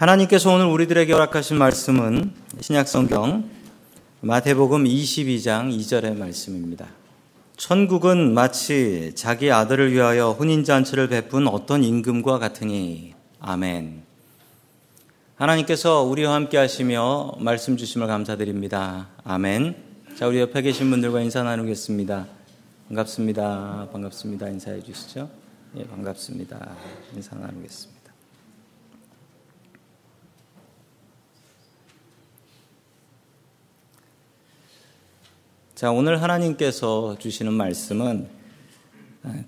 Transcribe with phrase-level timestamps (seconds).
[0.00, 3.50] 하나님께서 오늘 우리들에게 허락하신 말씀은 신약성경
[4.22, 6.86] 마태복음 22장 2절의 말씀입니다.
[7.58, 14.02] 천국은 마치 자기 아들을 위하여 혼인잔치를 베푼 어떤 임금과 같으니 아멘.
[15.34, 19.08] 하나님께서 우리와 함께 하시며 말씀 주심을 감사드립니다.
[19.24, 19.76] 아멘.
[20.16, 22.26] 자, 우리 옆에 계신 분들과 인사 나누겠습니다.
[22.88, 23.88] 반갑습니다.
[23.92, 24.48] 반갑습니다.
[24.48, 25.28] 인사해 주시죠.
[25.76, 26.74] 예, 반갑습니다.
[27.14, 27.99] 인사 나누겠습니다.
[35.80, 38.28] 자, 오늘 하나님께서 주시는 말씀은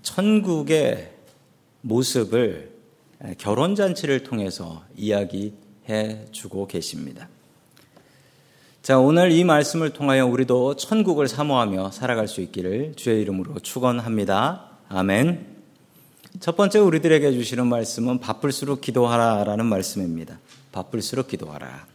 [0.00, 1.12] 천국의
[1.82, 2.72] 모습을
[3.36, 7.28] 결혼잔치를 통해서 이야기해 주고 계십니다.
[8.80, 14.70] 자, 오늘 이 말씀을 통하여 우리도 천국을 사모하며 살아갈 수 있기를 주의 이름으로 축원합니다.
[14.88, 15.46] 아멘.
[16.40, 20.38] 첫 번째 우리들에게 주시는 말씀은 바쁠수록 기도하라라는 말씀입니다.
[20.72, 21.91] 바쁠수록 기도하라.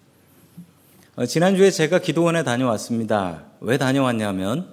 [1.19, 3.41] 어, 지난주에 제가 기도원에 다녀왔습니다.
[3.59, 4.67] 왜 다녀왔냐면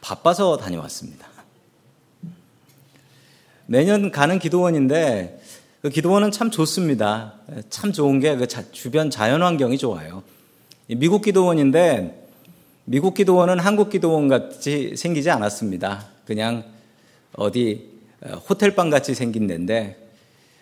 [0.00, 1.26] 바빠서 다녀왔습니다.
[3.66, 5.42] 매년 가는 기도원인데
[5.80, 7.34] 그 기도원은 참 좋습니다.
[7.70, 10.22] 참 좋은 게 그 주변 자연 환경이 좋아요.
[10.86, 12.24] 미국 기도원인데
[12.84, 16.06] 미국 기도원은 한국 기도원 같이 생기지 않았습니다.
[16.24, 16.62] 그냥
[17.34, 20.08] 어디 어, 호텔방 같이 생긴 데인데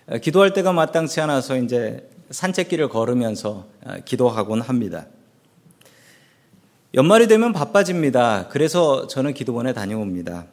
[0.06, 5.06] 어, 기도할 때가 마땅치 않아서 이제 산책길을 걸으면서 아, 기도하곤 합니다.
[6.94, 8.48] 연말이 되면 바빠집니다.
[8.48, 10.46] 그래서 저는 기도원에 다녀옵니다.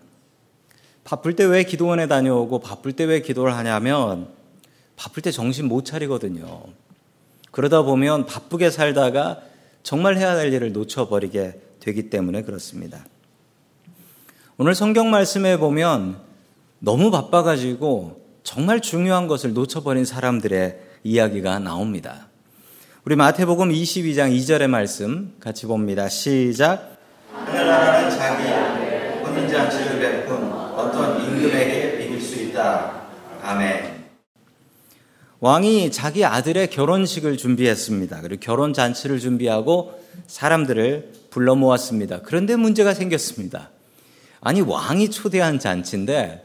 [1.03, 4.28] 바쁠 때 왜 기도원에 다녀오고 바쁠 때 왜 기도를 하냐면
[4.95, 6.64] 바쁠 때 정신 못 차리거든요.
[7.52, 9.42] 그러다 보면 바쁘게 살다가
[9.83, 13.05] 정말 해야 할 일을 놓쳐버리게 되기 때문에 그렇습니다.
[14.58, 16.20] 오늘 성경 말씀에 보면
[16.80, 22.27] 너무 바빠가지고 정말 중요한 것을 놓쳐버린 사람들의 이야기가 나옵니다.
[23.05, 26.09] 우리 마태복음 22장 2절의 말씀 같이 봅니다.
[26.09, 26.97] 시작.
[27.31, 28.43] 하늘나라는 자기
[29.23, 33.03] 혼인 잔치를 베푼 어떤 임금에게 비길 수 있다.
[33.41, 34.05] 아멘.
[35.39, 38.21] 왕이 자기 아들의 결혼식을 준비했습니다.
[38.21, 42.21] 그리고 결혼 잔치를 준비하고 사람들을 불러 모았습니다.
[42.23, 43.69] 그런데 문제가 생겼습니다.
[44.41, 46.43] 아니 왕이 초대한 잔치인데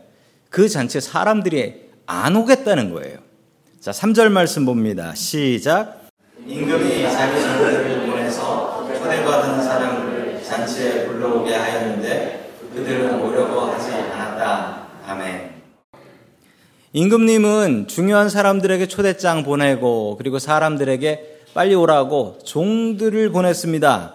[0.50, 3.31] 그 잔치에 사람들이 안 오겠다는 거예요.
[3.82, 5.12] 자, 3절 말씀 봅니다.
[5.16, 6.02] 시작.
[6.46, 14.86] 임금이 자기 신들을 보내서 초대받은 사람을 잔치에 불러오게 하였는데 그들은 오려고 하지 않았다.
[15.04, 15.50] 아멘.
[16.92, 24.14] 임금님은 중요한 사람들에게 초대장 보내고 그리고 사람들에게 빨리 오라고 종들을 보냈습니다.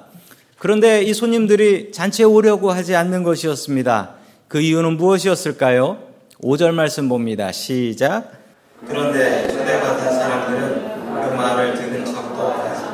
[0.59, 4.11] 그런데 이 손님들이 잔치에 오려고 하지 않는 것이었습니다.
[4.47, 5.97] 그 이유는 무엇이었을까요?
[6.41, 7.51] 5절 말씀 봅니다.
[7.51, 8.37] 시작.
[8.85, 12.85] 그런데 초대받은 사람들은 그 말을 듣는 척도 하지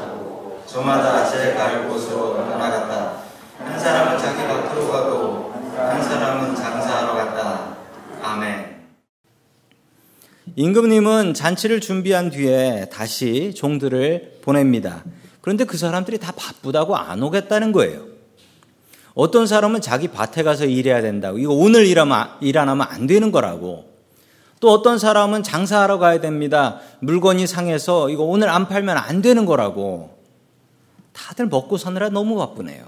[0.73, 3.21] 저마다 제갈 곳으로 나갔다.
[3.59, 7.75] 한 사람은 자기 밭으로 가고 한 사람은 장사하러 갔다.
[8.23, 8.73] 아멘.
[10.55, 15.03] 임금님은 잔치를 준비한 뒤에 다시 종들을 보냅니다.
[15.41, 18.05] 그런데 그 사람들이 다 바쁘다고 안 오겠다는 거예요.
[19.13, 21.37] 어떤 사람은 자기 밭에 가서 일해야 된다고.
[21.37, 23.91] 이거 오늘 일하면, 일 안 하면 안 되는 거라고.
[24.59, 26.79] 또 어떤 사람은 장사하러 가야 됩니다.
[26.99, 30.22] 물건이 상해서 이거 오늘 안 팔면 안 되는 거라고.
[31.13, 32.83] 다들 먹고 사느라 너무 바쁘네요.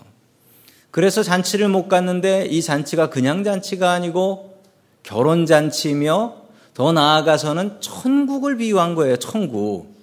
[0.91, 4.61] 그래서 잔치를 못 갔는데 이 잔치가 그냥 잔치가 아니고
[5.03, 6.35] 결혼 잔치며
[6.73, 9.17] 더 나아가서는 천국을 비유한 거예요.
[9.17, 9.93] 천국.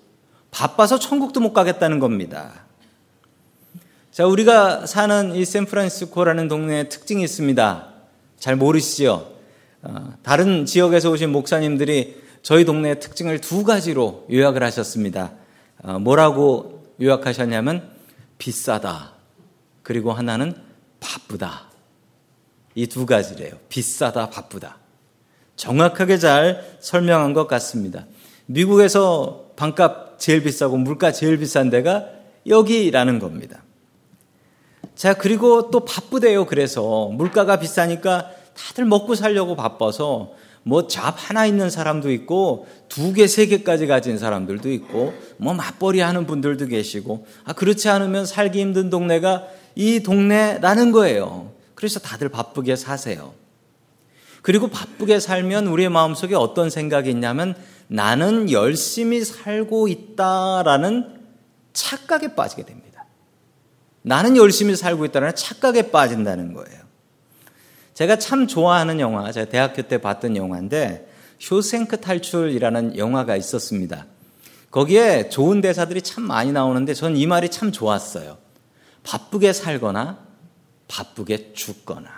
[0.50, 2.64] 바빠서 천국도 못 가겠다는 겁니다.
[4.10, 7.86] 자, 우리가 사는 이 샌프란시스코라는 동네에 특징이 있습니다.
[8.38, 9.32] 잘 모르시죠?
[9.82, 15.32] 어, 다른 지역에서 오신 목사님들이 저희 동네의 특징을 두 가지로 요약을 하셨습니다.
[15.82, 17.90] 어, 뭐라고 요약하셨냐면
[18.42, 19.12] 비싸다.
[19.84, 20.52] 그리고 하나는
[20.98, 21.70] 바쁘다.
[22.74, 23.52] 이 두 가지래요.
[23.68, 24.78] 비싸다, 바쁘다.
[25.54, 28.06] 정확하게 잘 설명한 것 같습니다.
[28.46, 32.06] 미국에서 방값 제일 비싸고 물가 제일 비싼 데가
[32.48, 33.62] 여기라는 겁니다.
[34.96, 36.46] 자, 그리고 또 바쁘대요.
[36.46, 40.32] 그래서 물가가 비싸니까 다들 먹고 살려고 바빠서
[40.64, 46.00] 뭐 잡 하나 있는 사람도 있고 두 개, 세 개까지 가진 사람들도 있고 뭐 맞벌이
[46.00, 51.52] 하는 분들도 계시고 아, 그렇지 않으면 살기 힘든 동네가 이 동네라는 거예요.
[51.74, 53.34] 그래서 다들 바쁘게 사세요.
[54.42, 57.54] 그리고 바쁘게 살면 우리의 마음속에 어떤 생각이 있냐면
[57.88, 61.20] 나는 열심히 살고 있다라는
[61.72, 63.06] 착각에 빠지게 됩니다.
[64.02, 66.80] 나는 열심히 살고 있다는 착각에 빠진다는 거예요.
[67.94, 71.08] 제가 참 좋아하는 영화, 제가 대학교 때 봤던 영화인데
[71.38, 74.06] 쇼생크 탈출이라는 영화가 있었습니다.
[74.70, 78.38] 거기에 좋은 대사들이 참 많이 나오는데 전 이 말이 참 좋았어요.
[79.02, 80.18] 바쁘게 살거나
[80.88, 82.08] 바쁘게 죽거나.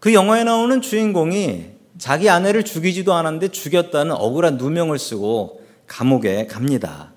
[0.00, 7.11] 그 영화에 나오는 주인공이 자기 아내를 죽이지도 않았는데 죽였다는 억울한 누명을 쓰고 감옥에 갑니다.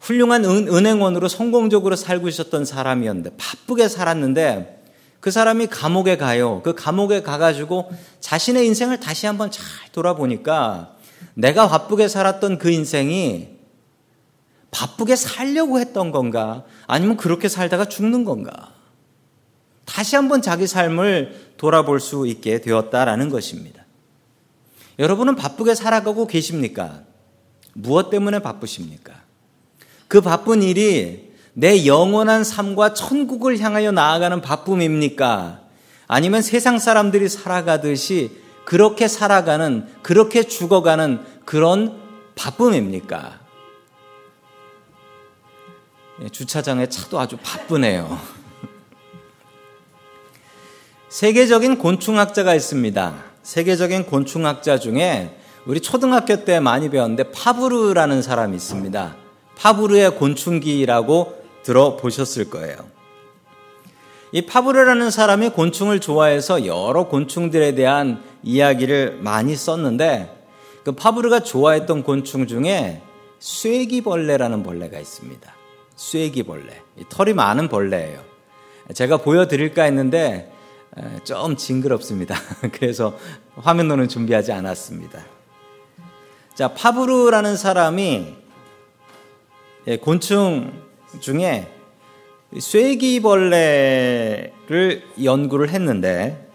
[0.00, 4.82] 훌륭한 은, 행원으로 성공적으로 살고 있었던 사람이었는데 바쁘게 살았는데
[5.20, 6.62] 그 사람이 감옥에 가요.
[6.64, 10.96] 그 감옥에 가가지고 자신의 인생을 다시 한번 잘 돌아보니까
[11.34, 13.60] 내가 바쁘게 살았던 그 인생이
[14.70, 16.64] 바쁘게 살려고 했던 건가?
[16.86, 18.72] 아니면 그렇게 살다가 죽는 건가?
[19.84, 23.84] 다시 한번 자기 삶을 돌아볼 수 있게 되었다라는 것입니다.
[24.98, 27.02] 여러분은 바쁘게 살아가고 계십니까?
[27.74, 29.29] 무엇 때문에 바쁘십니까?
[30.10, 35.60] 그 바쁜 일이 내 영원한 삶과 천국을 향하여 나아가는 바쁨입니까?
[36.08, 38.32] 아니면 세상 사람들이 살아가듯이
[38.64, 41.96] 그렇게 살아가는, 그렇게 죽어가는 그런
[42.34, 43.38] 바쁨입니까?
[46.22, 48.18] 예, 주차장에 차도 아주 바쁘네요.
[51.08, 53.24] 세계적인 곤충학자가 있습니다.
[53.44, 59.19] 세계적인 곤충학자 중에 우리 초등학교 때 많이 배웠는데 파브르라는 사람이 있습니다.
[59.60, 62.76] 파브르의 곤충기라고 들어보셨을 거예요.
[64.32, 70.34] 이 파브르라는 사람이 곤충을 좋아해서 여러 곤충들에 대한 이야기를 많이 썼는데
[70.82, 73.02] 그 파브르가 좋아했던 곤충 중에
[73.38, 75.54] 쇠기벌레라는 벌레가 있습니다.
[75.94, 76.82] 쇠기벌레.
[77.10, 78.22] 털이 많은 벌레예요.
[78.94, 80.50] 제가 보여드릴까 했는데
[81.24, 82.34] 좀 징그럽습니다.
[82.72, 83.14] 그래서
[83.56, 85.22] 화면으로는 준비하지 않았습니다.
[86.54, 88.49] 자, 파브르라는 사람이 예,
[90.02, 90.72] 곤충
[91.20, 91.66] 중에
[92.58, 93.72] 쇠기벌레를
[95.22, 96.48] 연구를 했는데,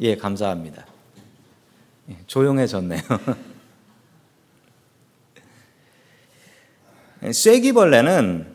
[0.00, 0.86] 예, 감사합니다.
[2.10, 3.00] 예, 조용해졌네요.
[7.32, 8.52] 쇠기벌레는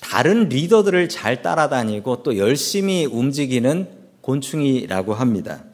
[0.00, 3.88] 다른 리더들을 잘 따라다니고 또 열심히 움직이는
[4.20, 5.64] 곤충이라고 합니다.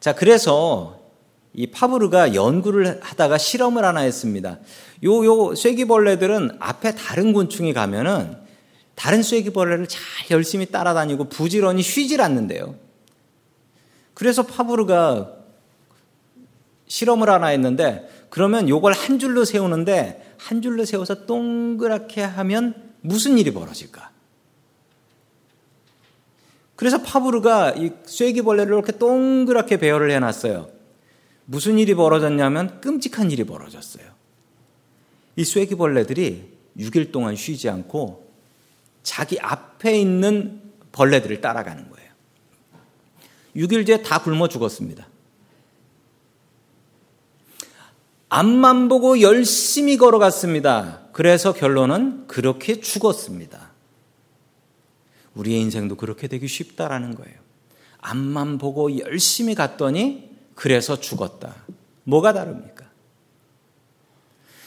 [0.00, 0.95] 자, 그래서
[1.56, 4.58] 이 파브르가 연구를 하다가 실험을 하나 했습니다.
[5.04, 8.36] 요, 요 쐐기벌레들은 앞에 다른 곤충이 가면은
[8.94, 10.00] 다른 쐐기벌레를 잘
[10.30, 12.74] 열심히 따라다니고 부지런히 쉬질 않는데요.
[14.12, 15.32] 그래서 파브르가
[16.88, 23.52] 실험을 하나 했는데 그러면 요걸 한 줄로 세우는데 한 줄로 세워서 동그랗게 하면 무슨 일이
[23.54, 24.10] 벌어질까?
[26.74, 30.75] 그래서 파브르가 이 쐐기벌레를 이렇게 동그랗게 배열을 해놨어요.
[31.46, 34.04] 무슨 일이 벌어졌냐면 끔찍한 일이 벌어졌어요.
[35.36, 38.30] 이 쐐기벌레들이 6일 동안 쉬지 않고
[39.02, 40.60] 자기 앞에 있는
[40.92, 42.10] 벌레들을 따라가는 거예요.
[43.56, 45.06] 6일 뒤에 다 굶어 죽었습니다.
[48.28, 51.02] 앞만 보고 열심히 걸어갔습니다.
[51.12, 53.70] 그래서 결론은 그렇게 죽었습니다.
[55.34, 57.36] 우리의 인생도 그렇게 되기 쉽다라는 거예요.
[57.98, 60.25] 앞만 보고 열심히 갔더니
[60.56, 61.54] 그래서 죽었다.
[62.02, 62.86] 뭐가 다릅니까?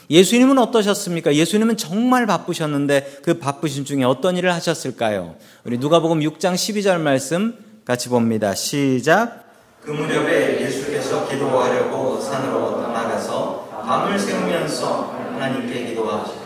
[0.09, 1.35] 예수님은 어떠셨습니까?
[1.35, 5.35] 예수님은 정말 바쁘셨는데 그 바쁘신 중에 어떤 일을 하셨을까요?
[5.65, 8.55] 우리 누가복음 6장 12절 말씀 같이 봅니다.
[8.55, 9.45] 시작.
[9.81, 16.39] 그 무렵에 예수께서 기도하려고 산으로 나가서 밤을 새우면서 하나님께 기도하시고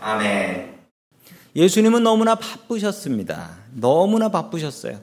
[0.00, 0.78] 아멘.
[1.56, 3.56] 예수님은 너무나 바쁘셨습니다.
[3.74, 5.00] 너무나 바쁘셨어요.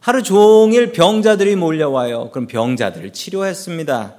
[0.00, 2.30] 하루 종일 병자들이 몰려와요.
[2.30, 4.16] 그럼 병자들을 치료했습니다.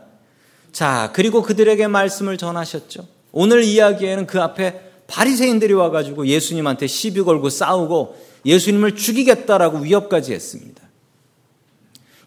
[0.72, 3.08] 자, 그리고 그들에게 말씀을 전하셨죠.
[3.32, 10.82] 오늘 이야기에는 그 앞에 바리새인들이 와가지고 예수님한테 시비 걸고 싸우고 예수님을 죽이겠다라고 위협까지 했습니다.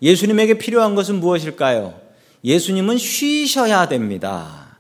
[0.03, 1.95] 예수님에게 필요한 것은 무엇일까요?
[2.45, 4.79] 예수님은 쉬셔야 됩니다.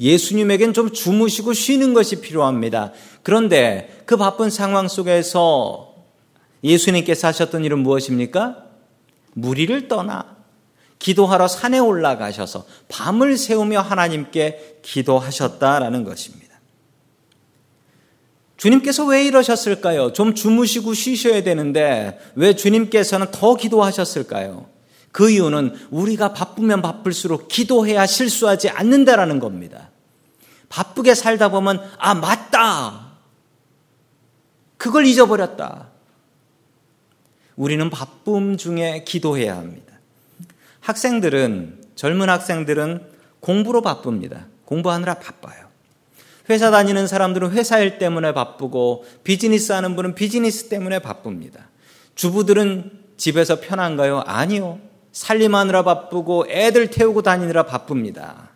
[0.00, 2.92] 예수님에겐 좀 주무시고 쉬는 것이 필요합니다.
[3.22, 5.93] 그런데 그 바쁜 상황 속에서
[6.64, 8.64] 예수님께서 하셨던 일은 무엇입니까?
[9.34, 10.34] 무리를 떠나
[10.98, 16.54] 기도하러 산에 올라가셔서 밤을 새우며 하나님께 기도하셨다라는 것입니다.
[18.56, 20.14] 주님께서 왜 이러셨을까요?
[20.14, 24.66] 좀 주무시고 쉬셔야 되는데 왜 주님께서는 더 기도하셨을까요?
[25.12, 29.90] 그 이유는 우리가 바쁘면 바쁠수록 기도해야 실수하지 않는다라는 겁니다.
[30.70, 33.12] 바쁘게 살다 보면 아 맞다.
[34.78, 35.93] 그걸 잊어버렸다.
[37.56, 39.94] 우리는 바쁨 중에 기도해야 합니다.
[40.80, 43.06] 학생들은, 젊은 학생들은
[43.40, 44.46] 공부로 바쁩니다.
[44.64, 45.64] 공부하느라 바빠요.
[46.50, 51.68] 회사 다니는 사람들은 회사 일 때문에 바쁘고 비즈니스 하는 분은 비즈니스 때문에 바쁩니다.
[52.14, 54.24] 주부들은 집에서 편한가요?
[54.26, 54.78] 아니요.
[55.12, 58.50] 살림하느라 바쁘고 애들 태우고 다니느라 바쁩니다.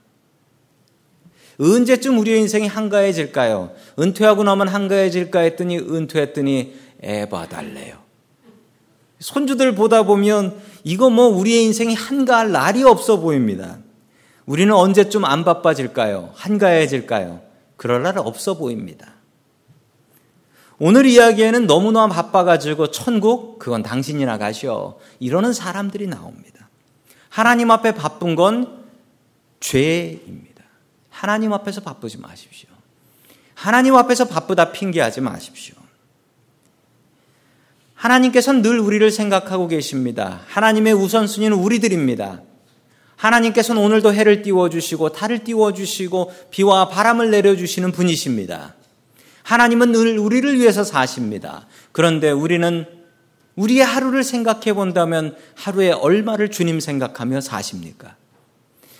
[1.60, 3.72] 언제쯤 우리의 인생이 한가해질까요?
[3.98, 6.74] 은퇴하고 나면 한가해질까 했더니 은퇴했더니
[7.04, 8.07] 애 봐달래요.
[9.20, 13.78] 손주들 보다 보면 이거 뭐 우리의 인생이 한가할 날이 없어 보입니다.
[14.46, 16.30] 우리는 언제쯤 안 바빠질까요?
[16.34, 17.42] 한가해질까요?
[17.76, 19.14] 그럴 날 없어 보입니다.
[20.78, 26.68] 오늘 이야기에는 너무나 바빠가지고 천국 그건 당신이나 가시오 이러는 사람들이 나옵니다.
[27.28, 28.84] 하나님 앞에 바쁜 건
[29.60, 30.62] 죄입니다.
[31.10, 32.68] 하나님 앞에서 바쁘지 마십시오.
[33.54, 35.74] 하나님 앞에서 바쁘다 핑계하지 마십시오.
[37.98, 40.40] 하나님께서는 늘 우리를 생각하고 계십니다.
[40.46, 42.42] 하나님의 우선순위는 우리들입니다.
[43.16, 48.74] 하나님께서는 오늘도 해를 띄워주시고 달을 띄워주시고 비와 바람을 내려주시는 분이십니다.
[49.42, 51.66] 하나님은 늘 우리를 위해서 사십니다.
[51.90, 52.86] 그런데 우리는
[53.56, 58.14] 우리의 하루를 생각해 본다면 하루에 얼마를 주님 생각하며 사십니까?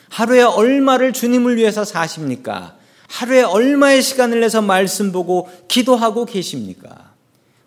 [0.09, 2.77] 하루에 얼마를 주님을 위해서 사십니까?
[3.07, 7.08] 하루에 얼마의 시간을 내서 말씀 보고 기도하고 계십니까?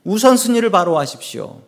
[0.04, 1.62] 우선순위를 바로 하십시오.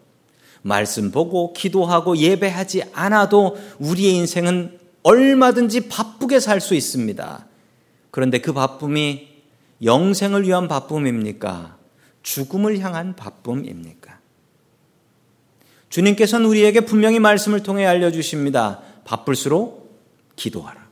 [0.61, 7.45] 말씀 보고 기도하고 예배하지 않아도 우리의 인생은 얼마든지 바쁘게 살 수 있습니다.
[8.11, 9.27] 그런데 그 바쁨이
[9.83, 11.77] 영생을 위한 바쁨입니까?
[12.21, 14.19] 죽음을 향한 바쁨입니까?
[15.89, 18.81] 주님께서는 우리에게 분명히 말씀을 통해 알려주십니다.
[19.03, 19.99] 바쁠수록
[20.37, 20.87] 기도하라.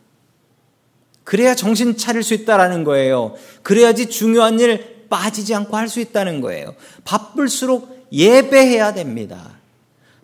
[1.24, 3.36] 그래야 정신 차릴 수 있다라는 거예요.
[3.64, 6.74] 그래야지 중요한 일 빠지지 않고 할 수 있다는 거예요.
[7.04, 9.60] 바쁠수록 예배해야 됩니다.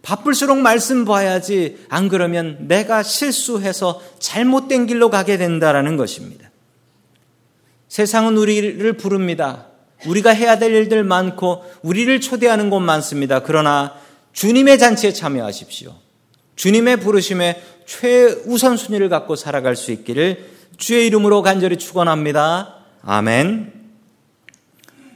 [0.01, 6.49] 바쁠수록 말씀 봐야지 안 그러면 내가 실수해서 잘못된 길로 가게 된다라는 것입니다.
[7.89, 9.67] 세상은 우리를 부릅니다.
[10.05, 13.41] 우리가 해야 될 일들 많고 우리를 초대하는 곳 많습니다.
[13.41, 13.95] 그러나
[14.31, 15.93] 주님의 잔치에 참여하십시오.
[16.55, 22.75] 주님의 부르심에 최우선 순위를 갖고 살아갈 수 있기를 주의 이름으로 간절히 축원합니다.
[23.01, 23.86] 아멘.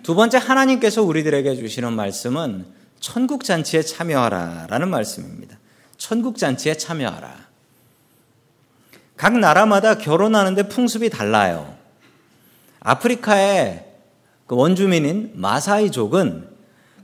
[0.04, 2.66] 두 번째 하나님께서 우리들에게 주시는 말씀은
[3.00, 5.58] 천국 잔치에 참여하라라는 말씀입니다.
[5.98, 7.52] 천국 잔치에 참여하라.
[9.18, 11.76] 각 나라마다 결혼하는데 풍습이 달라요.
[12.80, 13.86] 아프리카의
[14.48, 16.50] 그 원주민인 마사이족은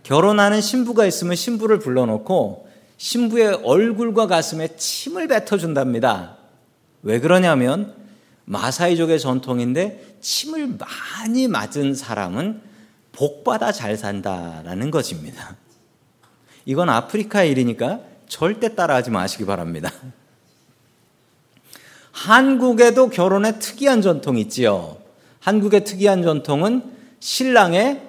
[0.04, 6.38] 결혼하는 신부가 있으면 신부를 불러놓고 신부의 얼굴과 가슴에 침을 뱉어준답니다.
[7.04, 7.94] 왜 그러냐면
[8.46, 12.67] 마사이족의 전통인데 침을 많이 맞은 사람은
[13.18, 15.56] 복받아 잘 산다라는 것입니다.
[16.66, 19.92] 이건 아프리카 일이니까 절대 따라하지 마시기 바랍니다.
[22.12, 24.98] 한국에도 결혼에 특이한 전통이 있지요.
[25.40, 28.04] 한국의 특이한 전통은 신랑의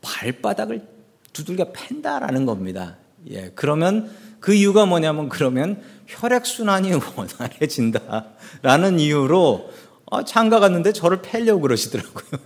[0.00, 0.86] 발바닥을
[1.34, 2.96] 두들겨 팬다라는 겁니다.
[3.30, 9.70] 예, 그러면 그 이유가 뭐냐면 그러면 혈액순환이 원활해진다라는 이유로
[10.06, 12.40] 어, 장가 갔는데 저를 패려고 그러시더라고요.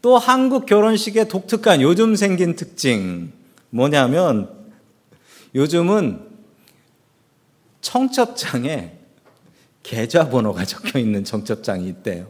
[0.00, 3.32] 또 한국 결혼식의 독특한 요즘 생긴 특징
[3.70, 4.50] 뭐냐면
[5.54, 6.26] 요즘은
[7.80, 8.92] 청첩장에
[9.82, 12.28] 계좌번호가 적혀 있는 청첩장이 있대요.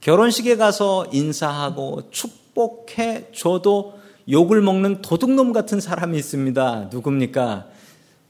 [0.00, 3.98] 결혼식에 가서 인사하고 축복해 줘도
[4.30, 6.90] 욕을 먹는 도둑놈 같은 사람이 있습니다.
[6.92, 7.68] 누굽니까?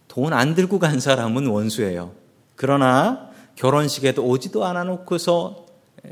[0.09, 2.13] 돈 안 들고 간 사람은 원수예요.
[2.57, 5.68] 그러나 결혼식에도 오지도 않아 놓고서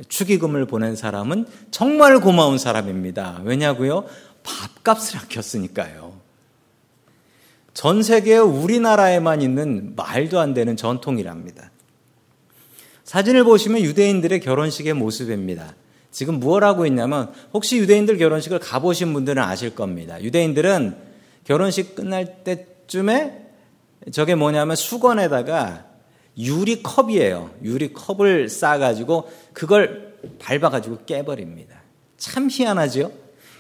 [0.09, 3.41] 축의금을 보낸 사람은 정말 고마운 사람입니다.
[3.45, 4.05] 왜냐고요?
[4.43, 6.15] 밥값을 아꼈으니까요.
[7.75, 11.71] 전 세계 우리나라에만 있는 말도 안 되는 전통이랍니다.
[13.05, 15.75] 사진을 보시면 유대인들의 결혼식의 모습입니다.
[16.11, 20.21] 지금 무엇 하고 있냐면 혹시 유대인들 결혼식을 가보신 분들은 아실 겁니다.
[20.23, 20.97] 유대인들은
[21.45, 23.47] 결혼식 끝날 때쯤에
[24.13, 25.85] 저게 뭐냐면 수건에다가
[26.39, 27.51] 유리 컵이에요.
[27.63, 31.83] 유리 컵을 싸가지고 그걸 밟아가지고 깨버립니다.
[32.19, 33.13] 참 희한하죠?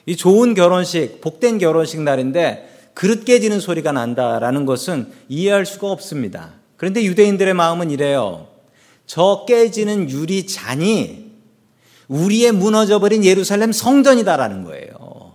[0.07, 6.55] 이 좋은 결혼식, 복된 결혼식 날인데 그릇 깨지는 소리가 난다라는 것은 이해할 수가 없습니다.
[6.77, 8.49] 그런데 유대인들의 마음은 이래요.
[9.07, 11.27] 저 깨지는 유리 잔이
[12.09, 15.35] 우리의 무너져버린 예루살렘 성전이다라는 거예요.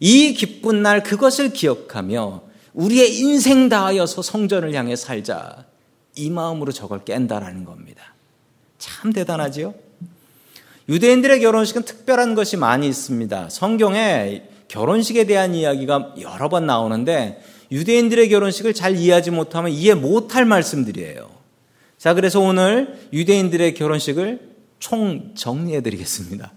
[0.00, 2.42] 이 기쁜 날 그것을 기억하며
[2.78, 5.66] 우리의 인생 다하여서 성전을 향해 살자.
[6.14, 8.14] 이 마음으로 저걸 깬다라는 겁니다.
[8.78, 9.74] 참 대단하지요?
[10.88, 13.48] 유대인들의 결혼식은 특별한 것이 많이 있습니다.
[13.50, 17.42] 성경에 결혼식에 대한 이야기가 여러 번 나오는데
[17.72, 21.28] 유대인들의 결혼식을 잘 이해하지 못하면 이해 못할 말씀들이에요.
[21.98, 26.52] 자, 그래서 오늘 유대인들의 결혼식을 총 정리해 드리겠습니다.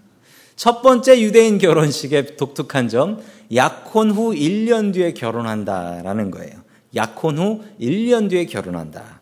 [0.56, 3.20] 첫 번째 유대인 결혼식의 독특한 점,
[3.54, 6.52] 약혼 후 1년 뒤에 결혼한다라는 거예요.
[6.94, 9.20] 약혼 후 1년 뒤에 결혼한다.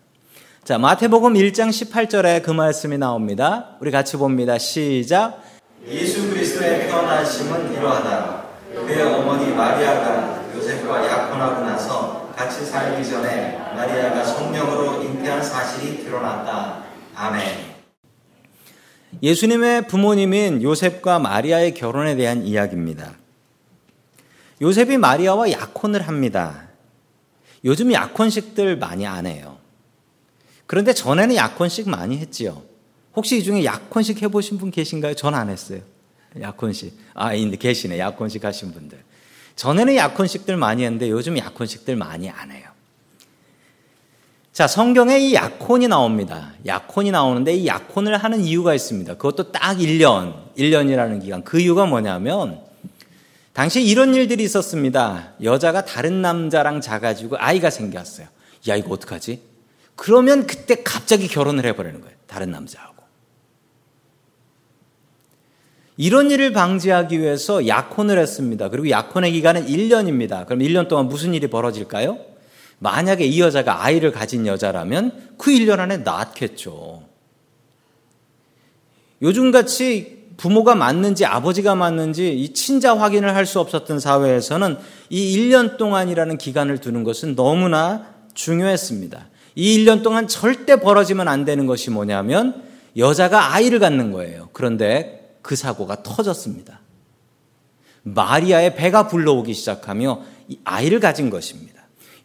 [0.65, 3.77] 자, 마태복음 1장 18절에 그 말씀이 나옵니다.
[3.81, 4.59] 우리 같이 봅니다.
[4.59, 5.43] 시작.
[5.89, 8.45] 예수 그리스도의 태어나심은 이러하다.
[8.75, 16.85] 그의 어머니 마리아가 요셉과 약혼하고 나서 같이 살기 전에 마리아가 성령으로 잉태한 사실이 드러났다.
[17.15, 17.70] 아멘.
[19.23, 23.17] 예수님의 부모님인 요셉과 마리아의 결혼에 대한 이야기입니다.
[24.63, 26.69] 요셉이 마리아와 약혼을 합니다.
[27.65, 29.59] 요즘 약혼식들 많이 안 해요.
[30.67, 32.63] 그런데 전에는 약혼식 많이 했지요.
[33.15, 35.15] 혹시 이 중에 약혼식 해보신 분 계신가요?
[35.15, 35.81] 전 안 했어요.
[36.41, 36.97] 약혼식.
[37.15, 37.99] 아, 계시네.
[37.99, 39.03] 약혼식 하신 분들.
[39.57, 42.69] 전에는 약혼식들 많이 했는데 요즘 약혼식들 많이 안 해요.
[44.61, 46.53] 자, 성경에 이 약혼이 나옵니다.
[46.67, 49.15] 약혼이 나오는데 이 약혼을 하는 이유가 있습니다.
[49.15, 51.43] 그것도 딱 1년, 1년이라는 기간.
[51.43, 52.61] 그 이유가 뭐냐면,
[53.55, 55.33] 당시 이런 일들이 있었습니다.
[55.43, 58.27] 여자가 다른 남자랑 자가지고 아이가 생겼어요.
[58.69, 59.41] 야, 이거 어떡하지?
[59.97, 62.15] 그러면 그때 갑자기 결혼을 해버리는 거예요.
[62.27, 62.97] 다른 남자하고.
[65.97, 68.69] 이런 일을 방지하기 위해서 약혼을 했습니다.
[68.69, 70.45] 그리고 약혼의 기간은 1년입니다.
[70.45, 72.30] 그럼 1년 동안 무슨 일이 벌어질까요?
[72.81, 77.05] 만약에 이 여자가 아이를 가진 여자라면 그 1년 안에 낳겠죠.
[79.23, 84.79] 요즘같이 부모가 맞는지 아버지가 맞는지 이 친자 확인을 할 수 없었던 사회에서는
[85.11, 89.29] 이 1년 동안이라는 기간을 두는 것은 너무나 중요했습니다.
[89.57, 92.63] 이 1년 동안 절대 벌어지면 안 되는 것이 뭐냐면
[92.97, 94.49] 여자가 아이를 갖는 거예요.
[94.55, 96.81] 그런데 그 사고가 터졌습니다.
[98.03, 100.23] 마리아의 배가 불러오기 시작하며
[100.65, 101.80] 아이를 가진 것입니다.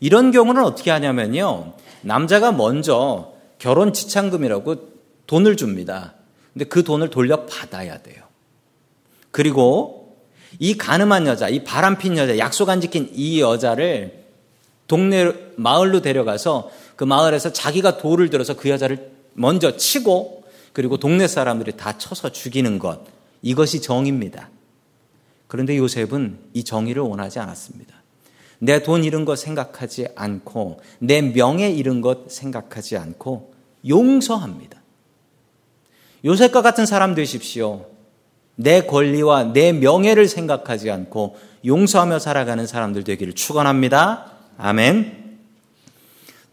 [0.05, 1.74] 이런 경우는 어떻게 하냐면요.
[2.01, 4.75] 남자가 먼저 결혼 지참금이라고
[5.25, 6.13] 돈을 줍니다.
[6.53, 8.24] 근데 그 돈을 돌려받아야 돼요.
[9.31, 10.15] 그리고
[10.59, 14.25] 이 가늠한 여자, 이 바람핀 여자, 약속 안 지킨 이 여자를
[14.88, 21.77] 동네 마을로 데려가서 그 마을에서 자기가 돌을 들어서 그 여자를 먼저 치고 그리고 동네 사람들이
[21.77, 22.99] 다 쳐서 죽이는 것.
[23.41, 24.51] 이것이 정입니다.
[25.47, 27.94] 그런데 요셉은 이 정의를 원하지 않았습니다.
[28.65, 33.54] 내 돈 잃은 것 생각하지 않고 내 명예 잃은 것 생각하지 않고
[33.88, 34.82] 용서합니다.
[36.25, 37.86] 요셉과 같은 사람 되십시오.
[38.56, 44.32] 내 권리와 내 명예를 생각하지 않고 용서하며 살아가는 사람들 되기를 축원합니다.
[44.58, 45.38] 아멘.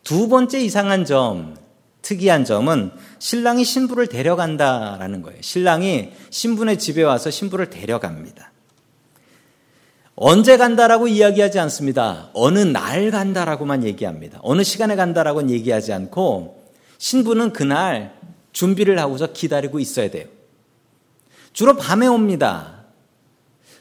[0.05, 1.57] 두 번째 이상한 점,
[2.03, 5.41] 특이한 점은 신랑이 신부를 데려간다라는 거예요.
[5.41, 8.52] 신랑이 신부의 집에 와서 신부를 데려갑니다.
[10.25, 12.31] 언제 간다라고 이야기하지 않습니다.
[12.33, 14.39] 어느 날 간다라고만 얘기합니다.
[14.43, 16.63] 어느 시간에 간다라고는 얘기하지 않고
[16.99, 18.15] 신부는 그날
[18.53, 20.27] 준비를 하고서 기다리고 있어야 돼요.
[21.53, 22.85] 주로 밤에 옵니다.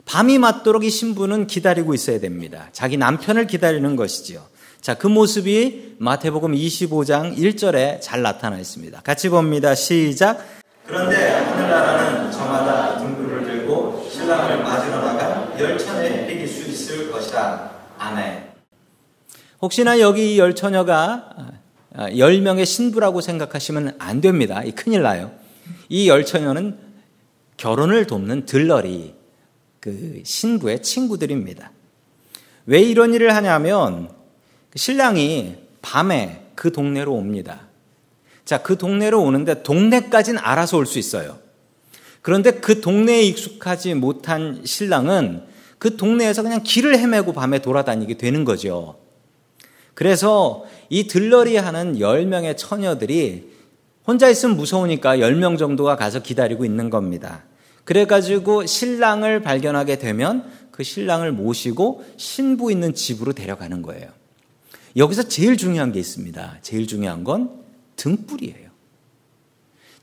[0.05, 2.69] 밤이 맞도록 이 신부는 기다리고 있어야 됩니다.
[2.71, 4.41] 자기 남편을 기다리는 것이지요.
[4.81, 9.01] 자, 그 모습이 마태복음 25장 1절에 잘 나타나 있습니다.
[9.01, 9.75] 같이 봅니다.
[9.75, 10.43] 시작.
[10.87, 17.71] 그런데 하늘나라는 저마다 등불을 들고 신랑을 맞으러 나가 열천에 비길 수 있을 것이다.
[17.97, 18.51] 아멘.
[19.61, 21.51] 혹시나 여기 열 처녀가
[21.93, 24.61] 10명의 신부라고 생각하시면 안 됩니다.
[24.75, 25.31] 큰일 나요.
[25.89, 26.77] 이 열 처녀는
[27.57, 29.13] 결혼을 돕는 들러리,
[29.79, 31.71] 그 신부의 친구들입니다.
[32.65, 34.09] 왜 이런 일을 하냐면
[34.75, 37.67] 신랑이 밤에 그 동네로 옵니다.
[38.45, 41.39] 자, 그 동네로 오는데 동네까지는 알아서 올 수 있어요.
[42.21, 45.43] 그런데 그 동네에 익숙하지 못한 신랑은
[45.77, 49.00] 그 동네에서 그냥 길을 헤매고 밤에 돌아다니게 되는 거죠.
[49.93, 53.51] 그래서 이 들러리 하는 10명의 처녀들이
[54.05, 57.43] 혼자 있으면 무서우니까 10명 정도가 가서 기다리고 있는 겁니다.
[57.83, 64.09] 그래가지고 신랑을 발견하게 되면 그 신랑을 모시고 신부 있는 집으로 데려가는 거예요.
[64.95, 66.57] 여기서 제일 중요한 게 있습니다.
[66.61, 67.61] 제일 중요한 건
[67.95, 68.69] 등불이에요.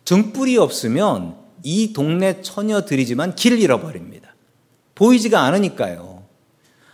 [0.04, 4.34] 등불이 없으면 이 동네 처녀들이지만 길을 잃어버립니다.
[4.94, 6.17] 보이지가 않으니까요.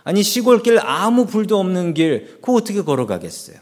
[0.05, 3.57] 아니, 시골길 아무 불도 없는 길, 그거 어떻게 걸어가겠어요?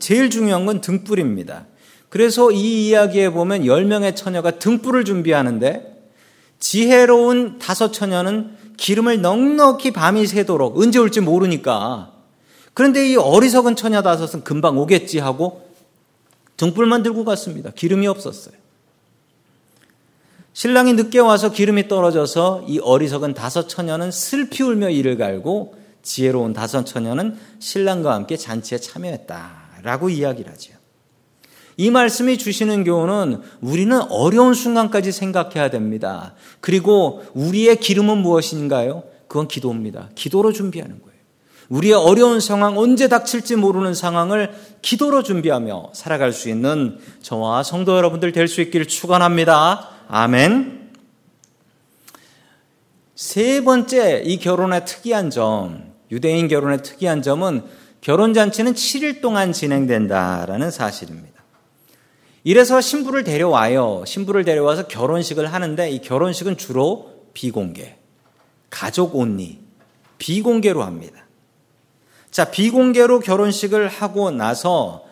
[0.00, 1.66] 제일 중요한 건 등불입니다.
[2.08, 5.94] 그래서 이 이야기에 보면 10명의 처녀가 등불을 준비하는데
[6.58, 12.12] 지혜로운 다섯 처녀는 기름을 넉넉히 밤이 새도록 언제 올지 모르니까
[12.74, 15.68] 그런데 이 어리석은 처녀 다섯은 금방 오겠지 하고
[16.56, 17.70] 등불만 들고 갔습니다.
[17.70, 18.54] 기름이 없었어요.
[20.56, 26.84] 신랑이 늦게 와서 기름이 떨어져서 이 어리석은 다섯 처녀는 슬피 울며 이를 갈고 지혜로운 다섯
[26.84, 30.72] 처녀는 신랑과 함께 잔치에 참여했다라고 이야기를 하죠.
[31.76, 36.32] 이 말씀이 주시는 교훈은 우리는 어려운 순간까지 생각해야 됩니다.
[36.60, 39.02] 그리고 우리의 기름은 무엇인가요?
[39.28, 40.08] 그건 기도입니다.
[40.14, 41.16] 기도로 준비하는 거예요.
[41.68, 48.32] 우리의 어려운 상황, 언제 닥칠지 모르는 상황을 기도로 준비하며 살아갈 수 있는 저와 성도 여러분들
[48.32, 49.95] 될 수 있기를 축원합니다.
[50.08, 50.92] 아멘.
[53.14, 57.64] 세 번째 이 결혼의 특이한 점, 유대인 결혼의 특이한 점은
[58.00, 61.42] 결혼 잔치는 7일 동안 진행된다라는 사실입니다.
[62.44, 64.04] 이래서 신부를 데려와요.
[64.06, 67.96] 신부를 데려와서 결혼식을 하는데 이 결혼식은 주로 비공개,
[68.70, 69.58] 가족 온리,
[70.18, 71.26] 비공개로 합니다.
[72.30, 75.04] 자, 비공개로 결혼식을 하고 나서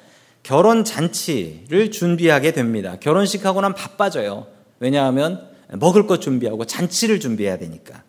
[0.45, 2.97] 결혼 잔치를 준비하게 됩니다.
[3.01, 4.54] 결혼식하고 난 바빠져요.
[4.85, 8.03] 왜냐하면 먹을 것 준비하고 잔치를 준비해야 되니까.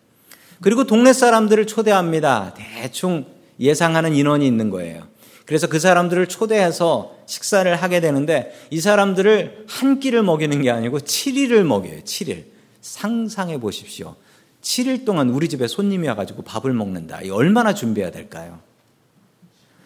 [0.60, 2.52] 그리고 동네 사람들을 초대합니다.
[2.54, 3.24] 대충
[3.58, 5.08] 예상하는 인원이 있는 거예요.
[5.46, 11.62] 그래서 그 사람들을 초대해서 식사를 하게 되는데 이 사람들을 한 끼를 먹이는 게 아니고 7일을
[11.62, 12.00] 먹여요.
[12.00, 12.44] 7일.
[12.82, 14.14] 상상해 보십시오.
[14.60, 17.22] 7일 동안 우리 집에 손님이 와가지고 밥을 먹는다.
[17.22, 18.58] 이 얼마나 준비해야 될까요?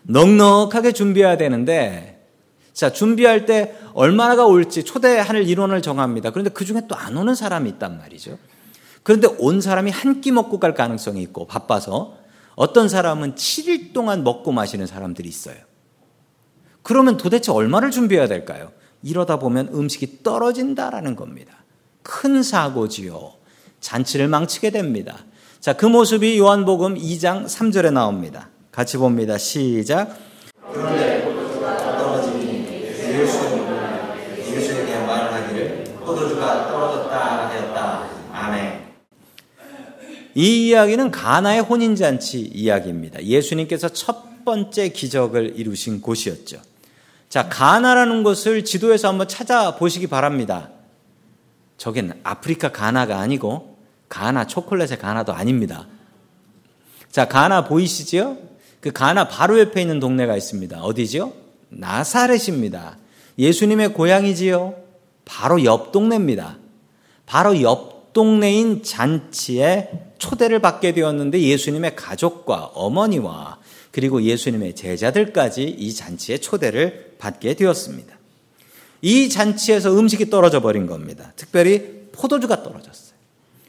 [0.02, 2.19] 넉넉하게 준비해야 되는데
[2.80, 6.30] 자, 준비할 때 얼마나가 올지 초대할 인원을 정합니다.
[6.30, 8.38] 그런데 그 중에 또 안 오는 사람이 있단 말이죠.
[9.02, 12.14] 그런데 온 사람이 한 끼 먹고 갈 가능성이 있고 바빠서
[12.54, 15.56] 어떤 사람은 7일 동안 먹고 마시는 사람들이 있어요.
[16.82, 18.72] 그러면 도대체 얼마를 준비해야 될까요?
[19.02, 21.64] 이러다 보면 음식이 떨어진다라는 겁니다.
[22.02, 23.34] 큰 사고지요.
[23.80, 25.18] 잔치를 망치게 됩니다.
[25.60, 28.48] 자, 그 모습이 요한복음 2장 3절에 나옵니다.
[28.72, 29.36] 같이 봅니다.
[29.36, 30.16] 시작.
[30.72, 31.20] 그런데
[31.70, 33.38] 떨어지니 예수
[34.38, 38.08] 예수에게 말하기를 포도주가 떨어졌다 하였다.
[38.32, 38.80] 아멘.
[40.40, 43.22] 이 이야기는 가나의 혼인잔치 이야기입니다.
[43.22, 46.62] 예수님께서 첫 번째 기적을 이루신 곳이었죠.
[47.28, 50.70] 자, 가나라는 곳을 지도에서 한번 찾아보시기 바랍니다.
[51.76, 53.76] 저긴 아프리카 가나가 아니고
[54.08, 55.86] 가나 초콜릿의 가나도 아닙니다.
[57.10, 58.38] 자, 가나 보이시지요?
[58.80, 60.80] 그 가나 바로 옆에 있는 동네가 있습니다.
[60.80, 61.34] 어디지요?
[61.68, 62.96] 나사렛입니다.
[63.38, 64.74] 예수님의 고향이지요?
[65.26, 66.56] 바로 옆 동네입니다.
[67.26, 73.58] 바로 옆 동네인 잔치에 초대를 받게 되었는데 예수님의 가족과 어머니와
[73.90, 78.18] 그리고 예수님의 제자들까지 이 잔치에 초대를 받게 되었습니다.
[79.02, 81.32] 이 잔치에서 음식이 떨어져 버린 겁니다.
[81.36, 83.14] 특별히 포도주가 떨어졌어요.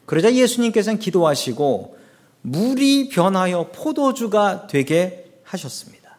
[0.06, 1.96] 그러자 예수님께서는 기도하시고
[2.42, 6.18] 물이 변하여 포도주가 되게 하셨습니다.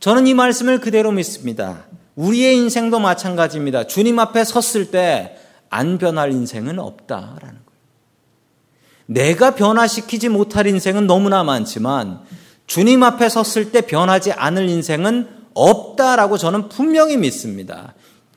[0.00, 1.86] 저는 이 말씀을 그대로 믿습니다.
[2.16, 3.86] 우리의 인생도 마찬가지입니다.
[3.86, 5.38] 주님 앞에 섰을 때
[5.74, 7.64] 안 변할 인생은 없다라는 거예요.
[9.06, 12.22] 내가 변화시키지 못할 인생은 너무나 많지만
[12.66, 17.94] 주님 앞에 섰을 때 변하지 않을 인생은 없다라고 저는 분명히 믿습니다.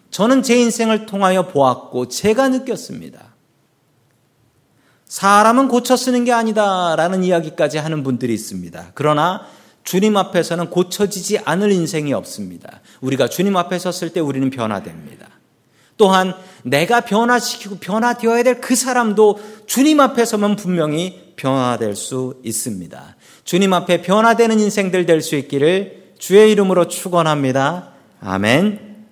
[0.09, 3.19] 저는 제 인생을 통하여 보았고 제가 느꼈습니다.
[5.05, 8.91] 사람은 고쳐 쓰는 게 아니다라는 이야기까지 하는 분들이 있습니다.
[8.93, 9.45] 그러나
[9.83, 12.81] 주님 앞에서는 고쳐지지 않을 인생이 없습니다.
[12.99, 15.36] 우리가 주님 앞에 섰을 때 우리는 변화됩니다.
[15.97, 16.33] 또한
[16.63, 23.15] 내가 변화시키고 변화되어야 될 그 사람도 주님 앞에서만 분명히 변화될 수 있습니다.
[23.43, 27.91] 주님 앞에 변화되는 인생들 될 수 있기를 주의 이름으로 축원합니다.
[28.21, 29.05] 아멘.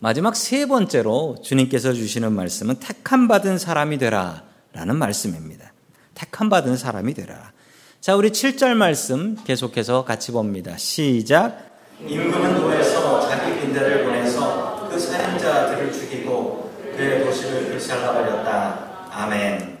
[0.00, 4.42] 마지막 세 번째로 주님께서 주시는 말씀은 택함 받은 사람이 되라.
[4.72, 5.72] 라는 말씀입니다.
[6.14, 7.52] 택함 받은 사람이 되라.
[8.00, 10.76] 자, 우리 7절 말씀 계속해서 같이 봅니다.
[10.76, 11.70] 시작.
[12.04, 14.61] 임금은 노에서 자기 빈대를 보내서
[15.62, 19.08] 그 살인자들을 죽이고 그의 도시를 불살라버렸다.
[19.10, 19.78] 아멘.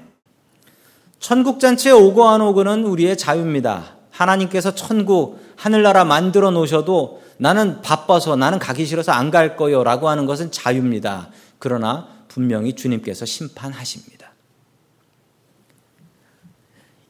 [1.18, 3.96] 천국 잔치에 오고 안 오고는 우리의 자유입니다.
[4.10, 10.26] 하나님께서 천국, 하늘나라 만들어 놓으셔도 나는 바빠서 나는 가기 싫어서 안 갈 거요 라고 하는
[10.26, 11.30] 것은 자유입니다.
[11.58, 14.32] 그러나 분명히 주님께서 심판하십니다.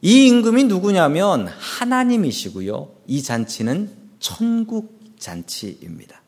[0.01, 2.89] 이 임금이 누구냐면 하나님이시고요.
[3.07, 6.22] 이 잔치는 천국 잔치입니다.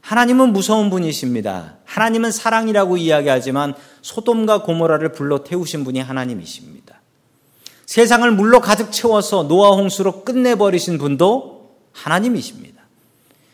[0.00, 1.76] 하나님은 무서운 분이십니다.
[1.84, 7.00] 하나님은 사랑이라고 이야기하지만 소돔과 고모라를 불러 태우신 분이 하나님이십니다.
[7.86, 12.80] 세상을 물로 가득 채워서 노아 홍수로 끝내버리신 분도 하나님이십니다.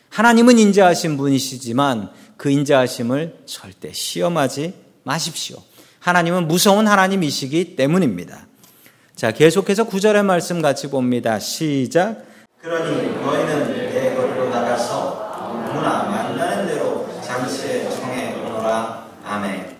[0.09, 5.57] 하나님은 인자하신 분이시지만 그 인자하심을 절대 시험하지 마십시오.
[5.99, 8.47] 하나님은 무서운 하나님이시기 때문입니다.
[9.15, 11.39] 자, 계속해서 구절의 말씀 같이 봅니다.
[11.39, 12.23] 시작.
[12.61, 13.86] 그러니 너희는
[17.37, 19.07] 장시에 청해 오너라.
[19.23, 19.77] 아멘.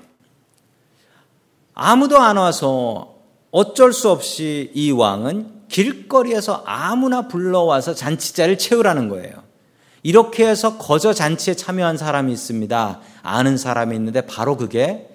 [1.74, 3.16] 아무도 안 와서
[3.50, 9.44] 어쩔 수 없이 이 왕은 길거리에서 아무나 불러와서 잔치자를 채우라는 거예요.
[10.04, 13.00] 이렇게 해서 거저 잔치에 참여한 사람이 있습니다.
[13.24, 15.10] 아는 사람이 있는데 바로 그게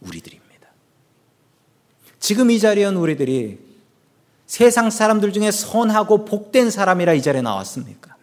[0.00, 0.46] 우리들입니다.
[2.20, 3.58] 지금 이 자리에 온 우리들이
[4.46, 8.16] 세상 사람들 중에 선하고 복된 사람이라 이 자리에 나왔습니까?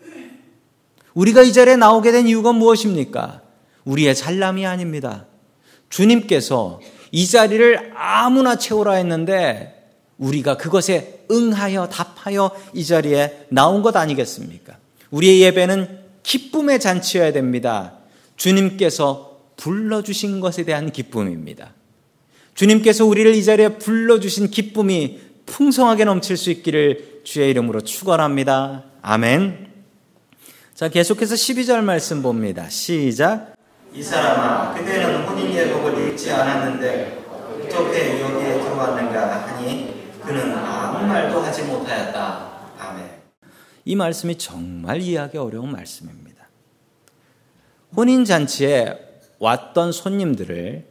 [1.15, 3.41] 우리가 이 자리에 나오게 된 이유가 무엇입니까?
[3.85, 5.25] 우리의 잘남이 아닙니다.
[5.89, 6.79] 주님께서
[7.11, 14.77] 이 자리를 아무나 채우라 했는데 우리가 그것에 응하여 답하여 이 자리에 나온 것 아니겠습니까?
[15.11, 17.97] 우리의 예배는 기쁨의 잔치여야 됩니다.
[18.37, 21.73] 주님께서 불러주신 것에 대한 기쁨입니다.
[22.55, 28.85] 주님께서 우리를 이 자리에 불러주신 기쁨이 풍성하게 넘칠 수 있기를 주의 이름으로 축원합니다.
[29.01, 29.67] 아멘.
[30.73, 32.69] 자, 계속해서 12절 말씀 봅니다.
[32.69, 33.52] 시작.
[33.93, 41.63] 이 사람아 그대는 혼인 예복을 입지 않았는데 어떻게 여기에 들어왔는가 하니 그는 아무 말도 하지
[41.63, 42.51] 못하였다.
[42.79, 43.11] 아멘.
[43.85, 46.47] 이 말씀이 정말 이해하기 어려운 말씀입니다.
[47.95, 48.97] 혼인 잔치에
[49.37, 50.87] 왔던 손님들을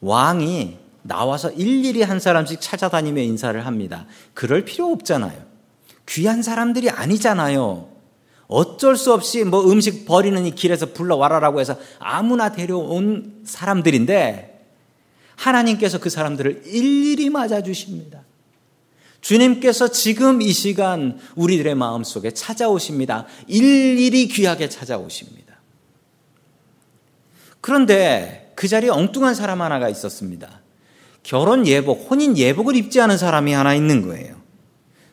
[0.00, 4.06] 왕이 나와서 일일이 한 사람씩 찾아다니며 인사를 합니다.
[4.34, 5.40] 그럴 필요 없잖아요.
[6.06, 7.91] 귀한 사람들이 아니잖아요.
[8.52, 14.66] 어쩔 수 없이 뭐 음식 버리는 이 길에서 불러와라라고 해서 아무나 데려온 사람들인데
[15.36, 18.22] 하나님께서 그 사람들을 일일이 맞아주십니다.
[19.20, 23.26] 주님께서 지금 이 시간 우리들의 마음 속에 찾아오십니다.
[23.46, 25.60] 일일이 귀하게 찾아오십니다.
[27.60, 30.60] 그런데 그 자리에 엉뚱한 사람 하나가 있었습니다.
[31.22, 34.34] 결혼 예복, 혼인 예복을 입지 않은 사람이 하나 있는 거예요.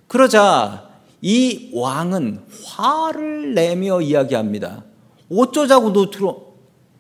[0.08, 0.88] 그러자
[1.21, 4.84] 이 왕은 화를 내며 이야기합니다.
[5.32, 6.49] 어쩌자고 너 들어.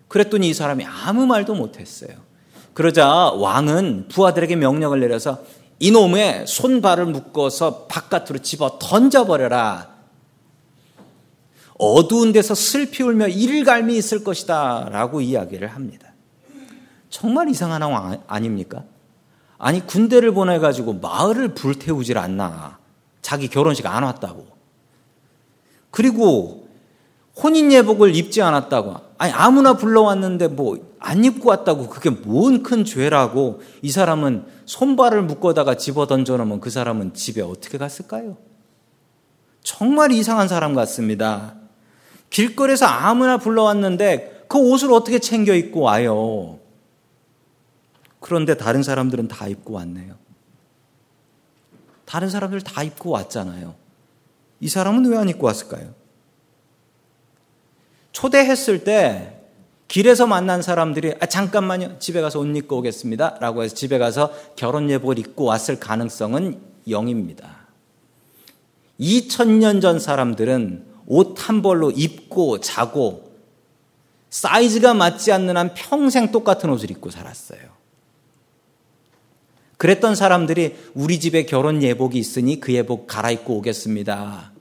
[0.07, 2.11] 그랬더니 이 사람이 아무 말도 못했어요.
[2.73, 5.43] 그러자 왕은 부하들에게 명령을 내려서
[5.79, 9.89] 이놈의 손발을 묶어서 바깥으로 집어 던져버려라.
[11.77, 14.89] 어두운 데서 슬피 울며 일갈미 있을 것이다.
[14.91, 16.09] 라고 이야기를 합니다.
[17.09, 18.83] 정말 이상한 상황 아닙니까?
[19.57, 22.78] 아니 군대를 보내가지고 마을을 불태우질 않나.
[23.21, 24.47] 자기 결혼식 안 왔다고.
[25.91, 26.67] 그리고
[27.41, 28.95] 혼인 예복을 입지 않았다고.
[29.17, 35.75] 아니 아무나 불러왔는데 뭐 안 입고 왔다고 그게 뭔 큰 죄라고 이 사람은 손발을 묶어다가
[35.75, 38.37] 집어 던져놓으면 그 사람은 집에 어떻게 갔을까요?
[39.63, 41.55] 정말 이상한 사람 같습니다.
[42.29, 46.59] 길거리에서 아무나 불러왔는데 그 옷을 어떻게 챙겨 입고 와요?
[48.19, 50.15] 그런데 다른 사람들은 다 입고 왔네요.
[52.09, 53.75] 다른 사람들 다 입고 왔잖아요.
[54.61, 55.93] 이 사람은 왜 안 입고 왔을까요?
[58.13, 59.35] 초대했을 때
[59.87, 61.99] 길에서 만난 사람들이 아, 잠깐만요.
[61.99, 63.37] 집에 가서 옷 입고 오겠습니다.
[63.39, 67.43] 라고 해서 집에 가서 결혼 예복을 입고 왔을 가능성은 0입니다.
[68.99, 73.31] 2000년 전 사람들은 옷 한 벌로 입고 자고
[74.31, 77.78] 사이즈가 맞지 않는 한 평생 똑같은 옷을 입고 살았어요.
[79.79, 84.51] 그랬던 사람들이 우리 집에 결혼 예복이 있으니 그 예복 갈아입고 오겠습니다.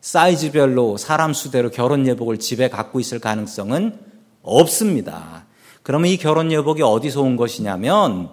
[0.00, 4.00] 사이즈별로 사람 수대로 결혼 예복을 집에 갖고 있을 가능성은
[4.40, 5.44] 없습니다.
[5.82, 8.30] 그러면 이 결혼 예복이 어디서 온 것이냐면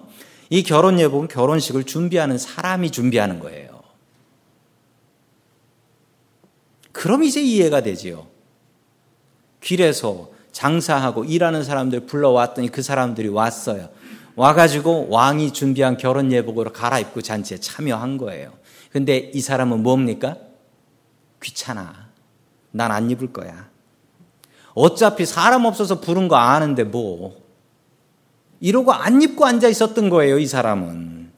[0.49, 3.81] 이 결혼 예복은 결혼식을 준비하는 사람이 준비하는 거예요.
[6.93, 8.27] 그럼 이제 이해가 되지요.
[9.59, 13.89] 길에서 장사하고 일하는 사람들 불러왔더니 그 사람들이 왔어요.
[14.35, 18.51] 와가지고 왕이 준비한 결혼 예복으로 갈아입고 잔치에 참여한 거예요.
[18.91, 20.37] 근데 이 사람은 뭡니까?
[21.41, 22.09] 귀찮아.
[22.71, 23.69] 난 안 입을 거야.
[24.73, 27.41] 어차피 사람 없어서 부른 거 아는데 뭐.
[28.59, 31.31] 이러고 안 입고 앉아 있었던 거예요, 이 사람은.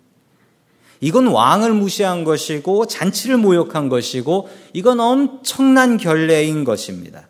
[1.01, 7.27] 이건 왕을 무시한 것이고 잔치를 모욕한 것이고 이건 엄청난 결례인 것입니다.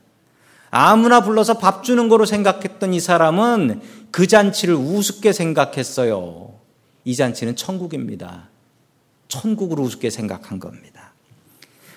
[0.77, 3.79] 아무나 불러서 밥 주는 거로 생각했던 이 사람은
[4.11, 6.53] 그 잔치를 우습게 생각했어요.
[7.05, 8.49] 이 잔치는 천국입니다.
[9.29, 11.13] 천국으로 우습게 생각한 겁니다.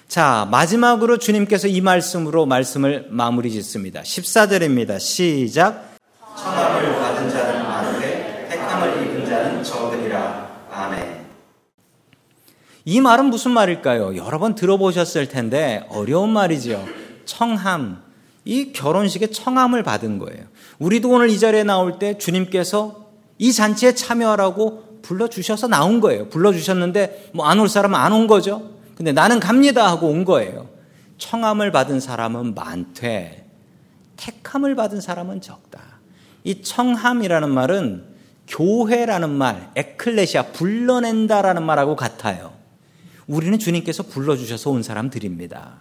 [0.06, 4.02] 자, 마지막으로 주님께서 이 말씀으로 말씀을 마무리 짓습니다.
[4.02, 5.00] 14절입니다.
[5.00, 5.96] 시작.
[6.36, 10.50] 청함을 받은 자는 많은데 택함을 입은 자는 적으리라.
[10.70, 11.26] 아멘.
[12.84, 14.16] 이 말은 무슨 말일까요?
[14.16, 16.86] 여러 번 들어보셨을 텐데 어려운 말이죠.
[17.24, 18.07] 청함.
[18.48, 20.46] 이 결혼식에 청함을 받은 거예요.
[20.78, 23.06] 우리도 오늘 이 자리에 나올 때 주님께서
[23.37, 26.30] 이 잔치에 참여하라고 불러주셔서 나온 거예요.
[26.30, 28.70] 불러주셨는데 뭐 안 올 사람은 안 온 거죠.
[28.96, 30.66] 근데 나는 갑니다 하고 온 거예요.
[31.18, 33.46] 청함을 받은 사람은 많되
[34.16, 35.80] 택함을 받은 사람은 적다.
[36.42, 38.04] 이 청함이라는 말은
[38.48, 42.54] 교회라는 말, 에클레시아, 불러낸다라는 말하고 같아요.
[43.26, 45.74] 우리는 주님께서 불러주셔서 온 사람들입니다.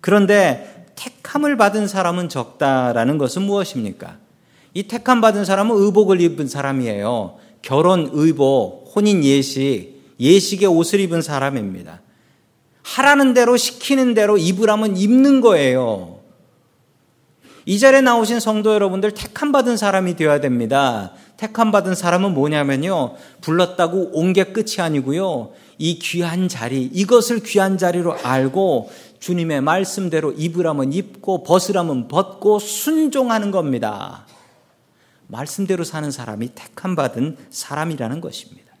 [0.00, 4.16] 그런데 택함을 받은 사람은 적다라는 것은 무엇입니까?
[4.74, 7.36] 이 택함 받은 사람은 의복을 입은 사람이에요.
[7.62, 12.00] 결혼 의복, 혼인 예식, 예식의 옷을 입은 사람입니다.
[12.82, 16.18] 하라는 대로 시키는 대로 입으라면 입는 거예요.
[17.66, 21.12] 이 자리에 나오신 성도 여러분들 택함 받은 사람이 되어야 됩니다.
[21.36, 23.14] 택함 받은 사람은 뭐냐면요.
[23.42, 25.52] 불렀다고 온 게 끝이 아니고요.
[25.76, 34.26] 이 귀한 자리, 이것을 귀한 자리로 알고 주님의 말씀대로 입으라면 입고 벗으라면 벗고 순종하는 겁니다.
[35.26, 38.72] 말씀대로 사는 사람이 택함 받은 사람이라는 것입니다.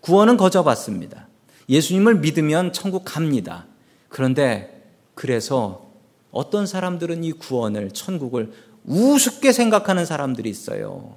[0.00, 1.28] 구원은 거저 받습니다.
[1.68, 3.66] 예수님을 믿으면 천국 갑니다.
[4.08, 4.82] 그런데
[5.14, 5.90] 그래서
[6.30, 8.52] 어떤 사람들은 이 구원을, 천국을
[8.84, 11.16] 우습게 생각하는 사람들이 있어요.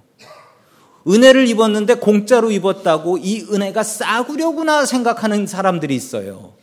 [1.08, 6.54] 은혜를 입었는데 공짜로 입었다고 이 은혜가 싸구려구나 생각하는 사람들이 있어요.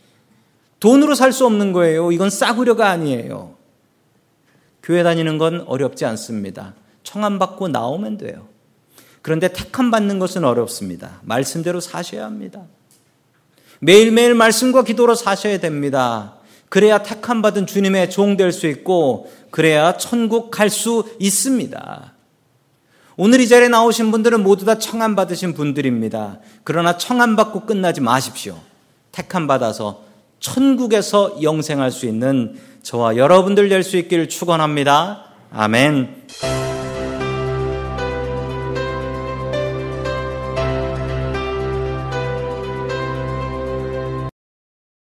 [0.83, 2.11] 돈으로 살 수 없는 거예요.
[2.11, 3.55] 이건 싸구려가 아니에요.
[4.83, 6.75] 교회 다니는 건 어렵지 않습니다.
[7.05, 8.49] 청함 받고 나오면 돼요.
[9.23, 11.21] 그런데 택함 받는 것은 어렵습니다.
[11.23, 12.63] 말씀대로 사셔야 합니다.
[13.79, 16.35] 매일매일 말씀과 기도로 사셔야 됩니다.
[16.69, 22.13] 그래야 택함 받은 주님의 종 될 수 있고 그래야 천국 갈 수 있습니다.
[23.17, 26.41] 오늘 이 자리에 나오신 분들은 모두 다 청함 받으신 분들입니다.
[26.65, 28.59] 그러나 청함 받고 끝나지 마십시오.
[29.13, 30.11] 택함 받아서
[30.43, 35.25] 천국에서 영생할 수 있는 저와 여러분들 될 수 있기를 축원합니다.
[35.51, 36.62] 아멘.